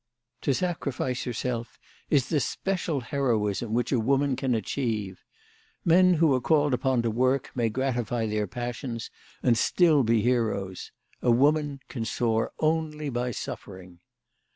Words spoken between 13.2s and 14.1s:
suffering.